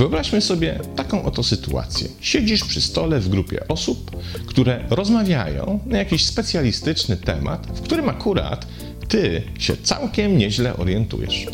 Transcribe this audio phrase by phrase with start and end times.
[0.00, 2.08] Wyobraźmy sobie taką oto sytuację.
[2.20, 4.10] Siedzisz przy stole w grupie osób,
[4.46, 8.66] które rozmawiają na jakiś specjalistyczny temat, w którym akurat
[9.08, 11.46] ty się całkiem nieźle orientujesz.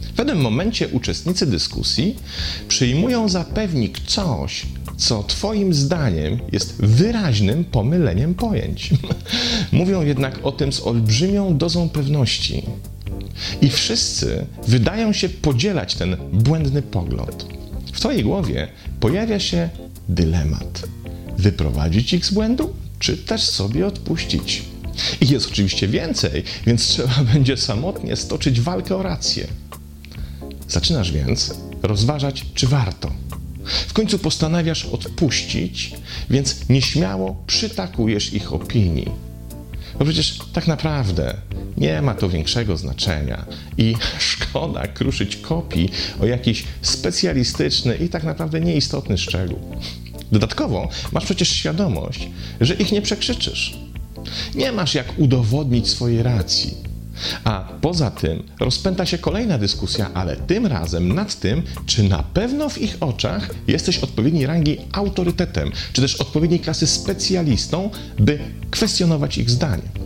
[0.00, 2.16] W pewnym momencie uczestnicy dyskusji
[2.68, 4.66] przyjmują za pewnik coś,
[4.96, 8.90] co Twoim zdaniem jest wyraźnym pomyleniem pojęć.
[9.72, 12.62] Mówią jednak o tym z olbrzymią dozą pewności.
[13.62, 17.46] I wszyscy wydają się podzielać ten błędny pogląd.
[17.92, 18.68] W Twojej głowie
[19.00, 19.68] pojawia się
[20.08, 20.82] dylemat:
[21.38, 24.62] wyprowadzić ich z błędu, czy też sobie odpuścić?
[25.20, 29.46] I jest oczywiście więcej, więc trzeba będzie samotnie stoczyć walkę o rację.
[30.68, 33.10] Zaczynasz więc rozważać, czy warto.
[33.64, 35.92] W końcu postanawiasz odpuścić,
[36.30, 39.10] więc nieśmiało przytakujesz ich opinii.
[39.98, 41.36] Bo przecież tak naprawdę
[41.76, 43.44] nie ma to większego znaczenia
[43.78, 43.94] i
[44.30, 49.58] szkoda kruszyć kopii o jakiś specjalistyczny i tak naprawdę nieistotny szczegół.
[50.32, 52.28] Dodatkowo masz przecież świadomość,
[52.60, 53.78] że ich nie przekrzyczysz.
[54.54, 56.74] Nie masz jak udowodnić swojej racji.
[57.44, 62.68] A poza tym rozpęta się kolejna dyskusja, ale tym razem nad tym, czy na pewno
[62.68, 68.38] w ich oczach jesteś odpowiedniej rangi autorytetem, czy też odpowiedniej klasy specjalistą, by
[68.70, 70.04] kwestionować ich zdanie.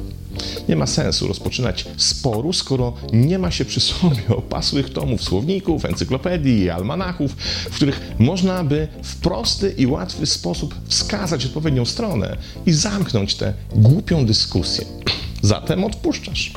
[0.68, 6.60] Nie ma sensu rozpoczynać sporu, skoro nie ma się przy sobie opasłych tomów słowników, encyklopedii
[6.60, 7.32] i almanachów,
[7.70, 12.36] w których można by w prosty i łatwy sposób wskazać odpowiednią stronę
[12.66, 14.84] i zamknąć tę głupią dyskusję.
[15.42, 16.52] Zatem odpuszczasz.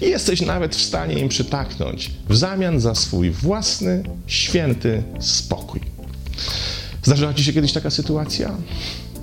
[0.00, 5.80] I jesteś nawet w stanie im przytaknąć w zamian za swój własny, święty spokój.
[7.02, 8.56] Zdarzyła Ci się kiedyś taka sytuacja?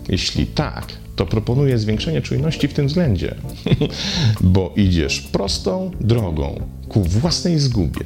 [0.09, 3.35] Jeśli tak, to proponuję zwiększenie czujności w tym względzie,
[4.41, 8.05] bo idziesz prostą drogą ku własnej zgubie.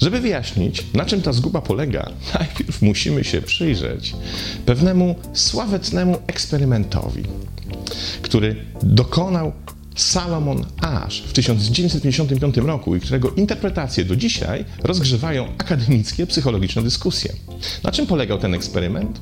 [0.00, 4.14] Żeby wyjaśnić, na czym ta zguba polega, najpierw musimy się przyjrzeć
[4.66, 7.22] pewnemu sławetnemu eksperymentowi,
[8.22, 9.52] który dokonał
[9.96, 17.32] Salomon Ash w 1955 roku i którego interpretacje do dzisiaj rozgrzewają akademickie, psychologiczne dyskusje.
[17.82, 19.20] Na czym polegał ten eksperyment?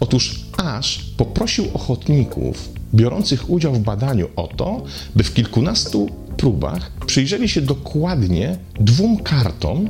[0.00, 4.82] Otóż Ash poprosił ochotników biorących udział w badaniu o to,
[5.16, 9.88] by w kilkunastu próbach przyjrzeli się dokładnie dwóm kartom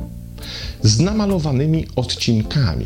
[0.81, 2.85] z namalowanymi odcinkami.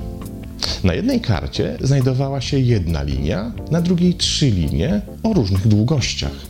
[0.84, 6.49] Na jednej karcie znajdowała się jedna linia, na drugiej trzy linie o różnych długościach.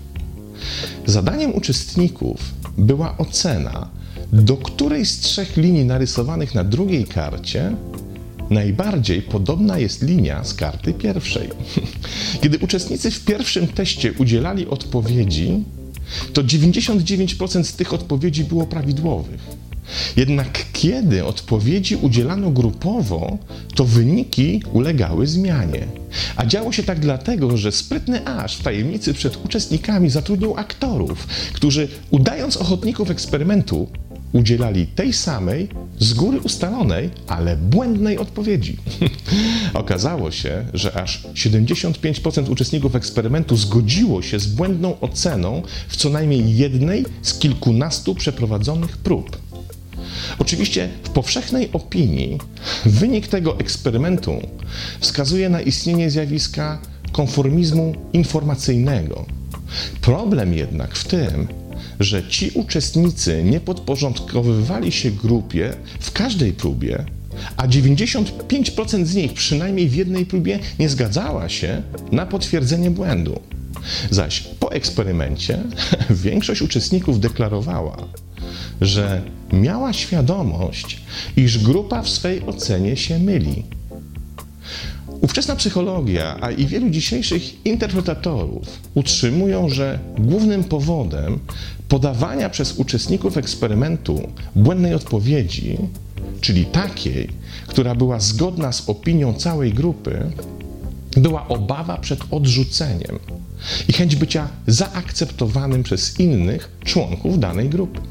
[1.10, 3.90] Zadaniem uczestników była ocena,
[4.34, 7.76] do której z trzech linii narysowanych na drugiej karcie
[8.50, 11.50] najbardziej podobna jest linia z karty pierwszej.
[12.42, 15.64] Kiedy uczestnicy w pierwszym teście udzielali odpowiedzi,
[16.34, 19.42] to 99% z tych odpowiedzi było prawidłowych.
[20.18, 23.38] Jednak kiedy odpowiedzi udzielano grupowo,
[23.76, 25.88] to wyniki ulegały zmianie.
[26.36, 31.88] A działo się tak dlatego, że sprytny aż w tajemnicy przed uczestnikami zatrudnił aktorów, którzy
[32.10, 33.88] udając ochotników eksperymentu,
[34.34, 35.68] udzielali tej samej,
[36.00, 38.78] z góry ustalonej, ale błędnej odpowiedzi.
[39.74, 46.58] Okazało się, że aż 75% uczestników eksperymentu zgodziło się z błędną oceną w co najmniej
[46.58, 49.49] jednej z kilkunastu przeprowadzonych prób.
[50.40, 52.38] Oczywiście w powszechnej opinii
[52.86, 54.42] wynik tego eksperymentu
[55.00, 56.82] wskazuje na istnienie zjawiska
[57.12, 59.26] konformizmu informacyjnego.
[60.02, 61.48] Problem jednak w tym,
[62.00, 67.06] że ci uczestnicy nie podporządkowywali się grupie w każdej próbie,
[67.58, 73.40] a 95% z nich przynajmniej w jednej próbie nie zgadzała się na potwierdzenie błędu.
[74.12, 75.60] Zaś po eksperymencie
[76.26, 77.98] większość uczestników deklarowała,
[78.82, 79.22] że
[79.54, 81.02] miała świadomość,
[81.38, 83.64] iż grupa w swej ocenie się myli.
[85.22, 91.40] Ówczesna psychologia, a i wielu dzisiejszych interpretatorów utrzymują, że głównym powodem
[91.88, 95.78] podawania przez uczestników eksperymentu błędnej odpowiedzi,
[96.42, 97.30] czyli takiej,
[97.68, 100.32] która była zgodna z opinią całej grupy,
[101.18, 103.20] była obawa przed odrzuceniem
[103.88, 108.02] i chęć bycia zaakceptowanym przez innych członków danej grupy.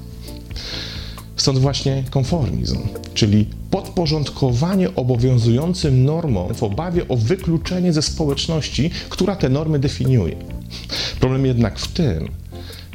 [1.39, 2.79] Stąd właśnie konformizm,
[3.15, 10.37] czyli podporządkowanie obowiązującym normom w obawie o wykluczenie ze społeczności, która te normy definiuje.
[11.21, 12.29] Problem jednak w tym,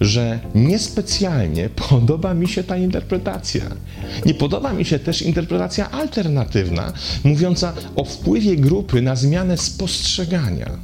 [0.02, 3.64] że niespecjalnie podoba mi się ta interpretacja.
[4.26, 6.94] Nie podoba mi się też interpretacja alternatywna,
[7.24, 10.78] mówiąca o wpływie grupy na zmianę spostrzegania.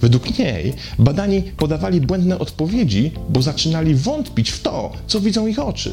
[0.00, 5.92] Według niej badani podawali błędne odpowiedzi, bo zaczynali wątpić w to, co widzą ich oczy.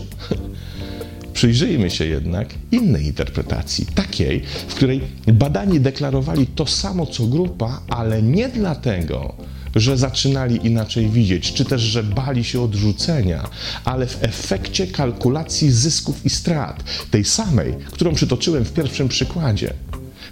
[1.39, 8.21] Przyjrzyjmy się jednak innej interpretacji, takiej, w której badani deklarowali to samo co grupa, ale
[8.21, 9.35] nie dlatego,
[9.75, 13.49] że zaczynali inaczej widzieć, czy też, że bali się odrzucenia,
[13.85, 19.73] ale w efekcie kalkulacji zysków i strat, tej samej, którą przytoczyłem w pierwszym przykładzie.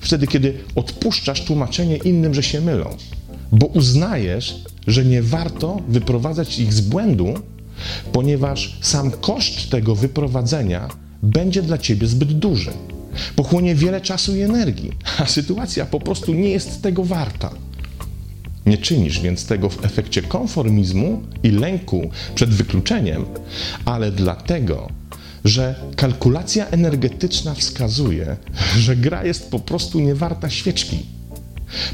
[0.02, 2.98] Wtedy, kiedy odpuszczasz tłumaczenie innym, że się mylą,
[3.52, 4.56] bo uznajesz,
[4.88, 7.34] że nie warto wyprowadzać ich z błędu,
[8.12, 10.90] ponieważ sam koszt tego wyprowadzenia
[11.24, 12.72] będzie dla ciebie zbyt duży.
[13.36, 17.52] Pochłonie wiele czasu i energii, a sytuacja po prostu nie jest tego warta.
[18.66, 23.26] Nie czynisz więc tego w efekcie konformizmu i lęku przed wykluczeniem,
[23.86, 24.90] ale dlatego,
[25.46, 28.38] że kalkulacja energetyczna wskazuje,
[28.78, 31.06] że gra jest po prostu niewarta świeczki.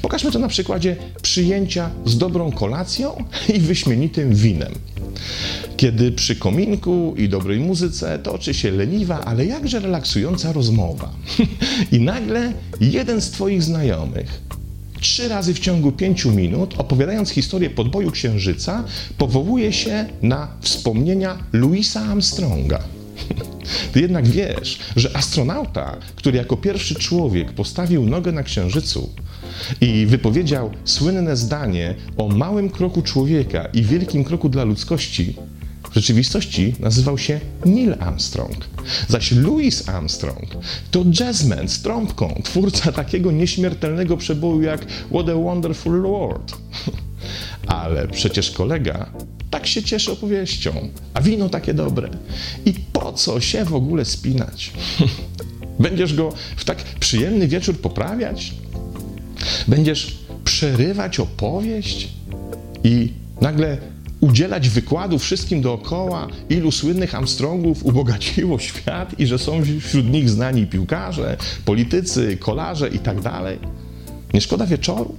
[0.01, 3.23] Pokażmy to na przykładzie przyjęcia z dobrą kolacją
[3.55, 4.73] i wyśmienitym winem.
[5.83, 11.11] Kiedy przy kominku i dobrej muzyce toczy się leniwa, ale jakże relaksująca rozmowa.
[11.91, 14.41] I nagle jeden z Twoich znajomych
[14.99, 18.83] trzy razy w ciągu pięciu minut, opowiadając historię podboju Księżyca,
[19.17, 22.79] powołuje się na wspomnienia Louisa Armstronga.
[23.93, 29.09] Ty jednak wiesz, że astronauta, który jako pierwszy człowiek postawił nogę na Księżycu
[29.81, 35.35] i wypowiedział słynne zdanie o małym kroku człowieka i wielkim kroku dla ludzkości,
[35.93, 38.57] w rzeczywistości nazywał się Neil Armstrong.
[39.07, 40.47] Zaś Louis Armstrong
[40.91, 46.57] to jazzman z trąbką, twórca takiego nieśmiertelnego przeboju jak What a Wonderful World.
[47.67, 49.09] Ale przecież kolega
[49.49, 52.09] tak się cieszy opowieścią, a wino takie dobre.
[52.65, 54.71] I po co się w ogóle spinać?
[55.79, 58.53] Będziesz go w tak przyjemny wieczór poprawiać?
[59.67, 62.09] Będziesz przerywać opowieść
[62.83, 63.92] i nagle
[64.23, 70.67] udzielać wykładu wszystkim dookoła, ilu słynnych Armstrongów ubogaciło świat i że są wśród nich znani
[70.67, 73.17] piłkarze, politycy, kolarze i tak.
[74.33, 75.15] Nie szkoda wieczoru?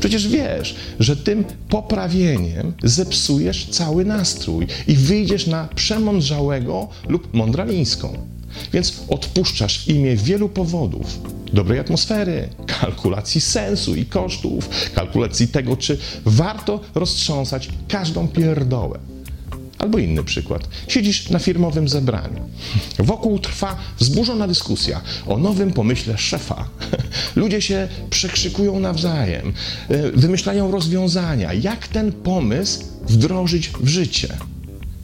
[0.00, 8.37] Przecież wiesz, że tym poprawieniem zepsujesz cały nastrój i wyjdziesz na przemądrzałego lub mądralińską.
[8.72, 11.18] Więc odpuszczasz imię wielu powodów.
[11.52, 18.98] Dobrej atmosfery, kalkulacji sensu i kosztów, kalkulacji tego, czy warto roztrząsać każdą pierdołę.
[19.78, 20.68] Albo inny przykład.
[20.88, 22.48] Siedzisz na firmowym zebraniu.
[22.98, 26.68] Wokół trwa wzburzona dyskusja o nowym pomyśle szefa.
[27.36, 29.52] Ludzie się przekrzykują nawzajem,
[29.88, 34.28] e, wymyślają rozwiązania, jak ten pomysł wdrożyć w życie.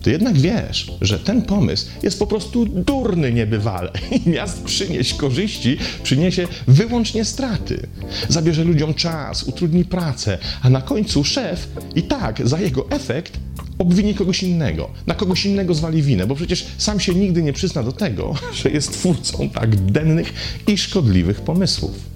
[0.04, 3.92] Ty jednak wiesz, że ten pomysł jest po prostu durny niebywale
[4.26, 7.86] i miast przynieść korzyści przyniesie wyłącznie straty.
[8.28, 13.38] Zabierze ludziom czas, utrudni pracę, a na końcu szef i tak za jego efekt
[13.78, 17.82] obwini kogoś innego, na kogoś innego zwali winę, bo przecież sam się nigdy nie przyzna
[17.82, 20.32] do tego, że jest twórcą tak dennych
[20.66, 22.13] i szkodliwych pomysłów.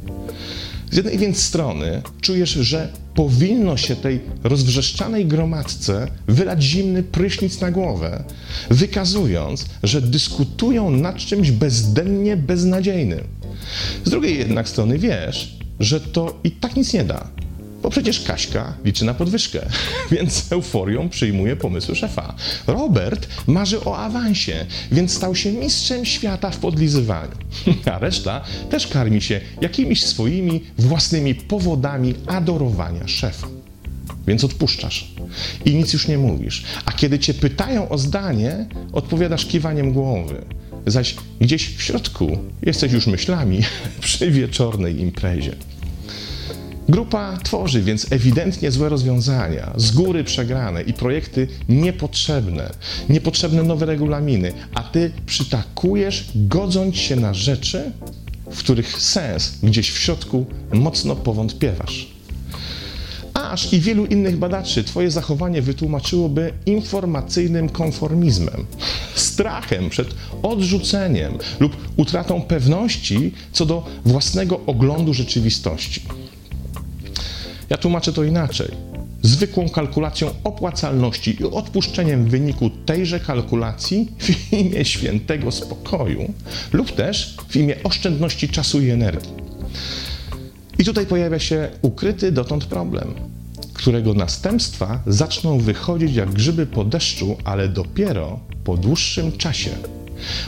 [0.91, 7.71] Z jednej więc strony czujesz, że powinno się tej rozwrzeszczanej gromadce wylać zimny prysznic na
[7.71, 8.25] głowę,
[8.71, 13.25] wykazując, że dyskutują nad czymś bezdennie beznadziejnym.
[14.05, 17.31] Z drugiej jednak strony wiesz, że to i tak nic nie da,
[17.89, 19.67] bo przecież Kaśka liczy na podwyżkę,
[20.13, 22.35] więc euforią przyjmuje pomysły szefa.
[22.67, 27.33] Robert marzy o awansie, więc stał się mistrzem świata w podlizywaniu.
[27.93, 33.49] A reszta też karmi się jakimiś swoimi własnymi powodami adorowania szefa.
[34.27, 35.13] Więc odpuszczasz
[35.65, 36.65] i nic już nie mówisz.
[36.85, 40.45] A kiedy cię pytają o zdanie, odpowiadasz kiwaniem głowy.
[40.87, 43.61] Zaś gdzieś w środku jesteś już myślami
[44.01, 45.57] przy wieczornej imprezie.
[46.89, 52.71] Grupa tworzy więc ewidentnie złe rozwiązania, z góry przegrane i projekty niepotrzebne,
[53.09, 57.93] niepotrzebne nowe regulaminy, a ty przytakujesz, godząc się na rzeczy,
[58.51, 62.09] w których sens gdzieś w środku mocno powątpiewasz.
[63.35, 68.67] Aż i wielu innych badaczy Twoje zachowanie wytłumaczyłoby informacyjnym konformizmem,
[69.15, 70.09] strachem przed
[70.43, 76.03] odrzuceniem lub utratą pewności co do własnego oglądu rzeczywistości.
[77.71, 78.69] Ja tłumaczę to inaczej.
[79.23, 86.33] Zwykłą kalkulacją opłacalności i odpuszczeniem wyniku tejże kalkulacji w imię świętego spokoju
[86.73, 89.33] lub też w imię oszczędności czasu i energii.
[90.79, 93.15] I tutaj pojawia się ukryty dotąd problem,
[93.75, 99.71] którego następstwa zaczną wychodzić jak grzyby po deszczu, ale dopiero po dłuższym czasie.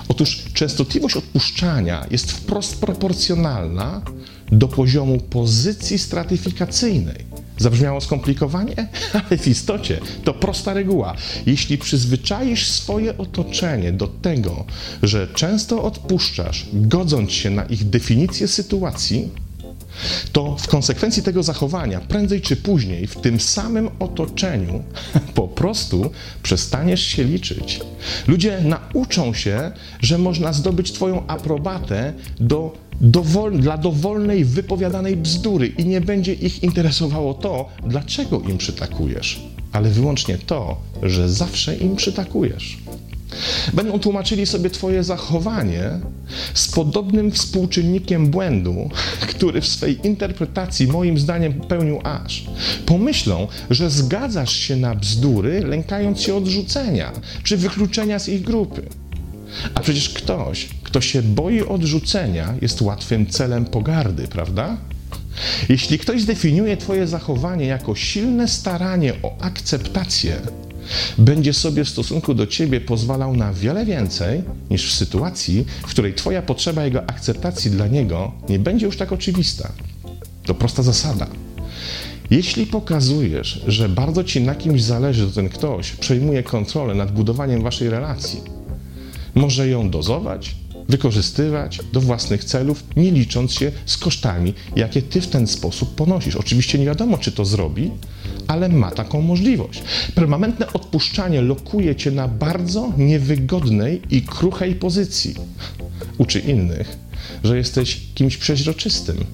[0.09, 4.03] Otóż częstotliwość odpuszczania jest wprost proporcjonalna
[4.53, 7.31] do poziomu pozycji stratyfikacyjnej,
[7.61, 8.89] Zabrzmiało skomplikowanie,
[9.29, 11.15] ale w istocie to prosta reguła.
[11.47, 14.65] Jeśli przyzwyczaisz swoje otoczenie do tego,
[15.03, 19.29] że często odpuszczasz, godząc się na ich definicję sytuacji,
[20.33, 24.83] to w konsekwencji tego zachowania, prędzej czy później, w tym samym otoczeniu,
[25.35, 26.11] po prostu
[26.43, 27.81] przestaniesz się liczyć.
[28.27, 35.85] Ludzie nauczą się, że można zdobyć Twoją aprobatę do dowol, dla dowolnej wypowiadanej bzdury i
[35.85, 39.41] nie będzie ich interesowało to, dlaczego im przytakujesz,
[39.73, 42.79] ale wyłącznie to, że zawsze im przytakujesz.
[43.73, 45.91] Będą tłumaczyli sobie Twoje zachowanie
[46.55, 48.91] z podobnym współczynnikiem błędu,
[49.21, 52.45] który w swej interpretacji moim zdaniem pełnił aż.
[52.87, 58.83] Pomyślą, że zgadzasz się na bzdury, lękając się odrzucenia czy wykluczenia z ich grupy.
[59.75, 64.77] A przecież ktoś, kto się boi odrzucenia, jest łatwym celem pogardy, prawda?
[65.69, 70.37] Jeśli ktoś zdefiniuje Twoje zachowanie jako silne staranie o akceptację,
[71.19, 76.15] będzie sobie w stosunku do Ciebie pozwalał na wiele więcej niż w sytuacji, w której
[76.15, 79.73] Twoja potrzeba jego akceptacji dla niego nie będzie już tak oczywista.
[80.45, 81.27] To prosta zasada.
[82.31, 87.63] Jeśli pokazujesz, że bardzo Ci na kimś zależy, to ten ktoś przejmuje kontrolę nad budowaniem
[87.63, 88.41] Waszej relacji.
[89.35, 90.57] Może ją dozować,
[90.91, 96.37] wykorzystywać do własnych celów, nie licząc się z kosztami, jakie ty w ten sposób ponosisz.
[96.37, 97.91] Oczywiście nie wiadomo, czy to zrobi,
[98.47, 99.83] ale ma taką możliwość.
[100.15, 105.35] Permanentne odpuszczanie lokuje cię na bardzo niewygodnej i kruchej pozycji.
[106.19, 106.99] Uczy innych,
[107.45, 109.25] że jesteś kimś przeźroczystym,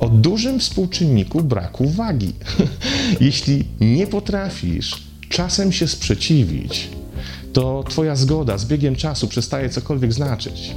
[0.00, 2.32] o dużym współczynniku braku wagi.
[3.20, 6.88] Jeśli nie potrafisz czasem się sprzeciwić,
[7.52, 10.74] to Twoja zgoda z biegiem czasu przestaje cokolwiek znaczyć.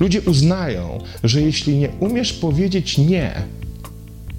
[0.00, 3.42] Ludzie uznają, że jeśli nie umiesz powiedzieć nie,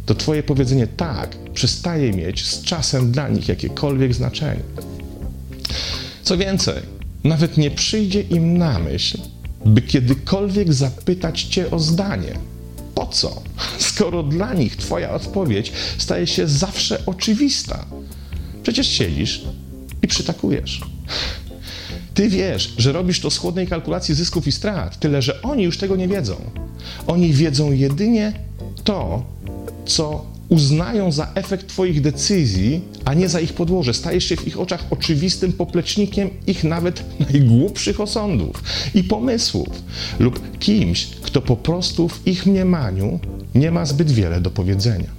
[0.06, 4.62] to Twoje powiedzenie tak przestaje mieć z czasem dla nich jakiekolwiek znaczenie.
[6.24, 6.82] Co więcej,
[7.24, 9.17] nawet nie przyjdzie im na myśl,
[9.65, 12.34] by kiedykolwiek zapytać Cię o zdanie.
[12.96, 13.41] Po co?
[13.77, 17.86] Skoro dla nich Twoja odpowiedź staje się zawsze oczywista.
[18.63, 19.46] Przecież siedzisz
[20.03, 20.82] i przytakujesz.
[22.14, 25.78] Ty wiesz, że robisz to z chłodnej kalkulacji zysków i strat, tyle że oni już
[25.78, 26.36] tego nie wiedzą.
[27.08, 28.34] Oni wiedzą jedynie
[28.84, 29.26] to,
[29.86, 33.94] co uznają za efekt Twoich decyzji, a nie za ich podłoże.
[33.94, 38.64] Stajesz się w ich oczach oczywistym poplecznikiem ich nawet najgłupszych osądów
[38.96, 39.84] i pomysłów,
[40.20, 43.20] lub kimś, kto po prostu w ich mniemaniu
[43.56, 45.17] nie ma zbyt wiele do powiedzenia.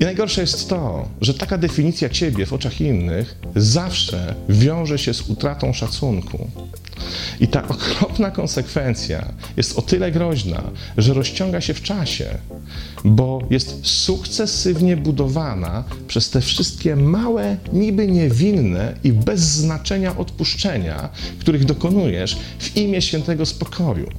[0.00, 5.28] I najgorsze jest to, że taka definicja ciebie w oczach innych zawsze wiąże się z
[5.28, 6.50] utratą szacunku.
[7.40, 10.62] I ta okropna konsekwencja jest o tyle groźna,
[10.96, 12.26] że rozciąga się w czasie,
[13.04, 21.64] bo jest sukcesywnie budowana przez te wszystkie małe, niby niewinne i bez znaczenia odpuszczenia, których
[21.64, 24.10] dokonujesz w imię świętego spokoju.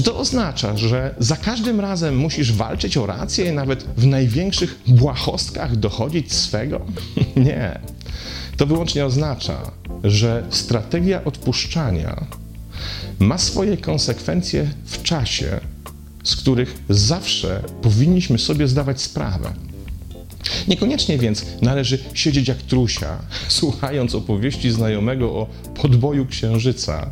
[0.00, 4.80] Czy to oznacza, że za każdym razem musisz walczyć o rację i nawet w największych
[4.86, 6.80] błahostkach dochodzić swego?
[7.36, 7.80] Nie.
[8.56, 9.70] To wyłącznie oznacza,
[10.04, 12.26] że strategia odpuszczania
[13.18, 15.60] ma swoje konsekwencje w czasie,
[16.24, 19.52] z których zawsze powinniśmy sobie zdawać sprawę.
[20.68, 23.18] Niekoniecznie więc należy siedzieć jak trusia,
[23.48, 27.10] słuchając opowieści znajomego o podboju księżyca,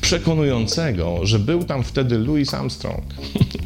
[0.00, 3.04] przekonującego, że był tam wtedy Louis Armstrong.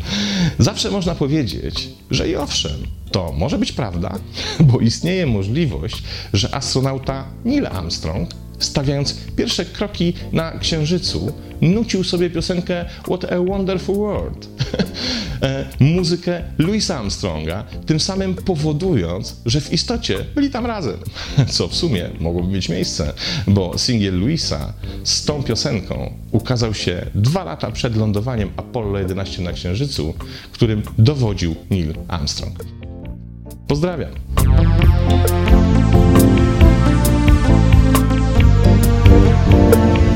[0.59, 4.18] Zawsze można powiedzieć, że i owszem, to może być prawda,
[4.68, 6.02] bo istnieje możliwość,
[6.33, 13.97] że astronauta Neil Armstrong stawiając pierwsze kroki na Księżycu, nucił sobie piosenkę What a Wonderful
[13.97, 14.49] World,
[15.43, 20.97] e, muzykę Louisa Armstronga, tym samym powodując, że w istocie byli tam razem,
[21.55, 23.13] co w sumie mogłoby mieć miejsce,
[23.47, 24.73] bo singiel Louisa
[25.05, 30.15] z tą piosenką ukazał się dwa lata przed lądowaniem Apollo 11 na Księżycu,
[30.53, 32.65] którym dowodził Neil Armstrong.
[33.69, 34.94] Pozdrawiam!
[39.75, 40.13] You.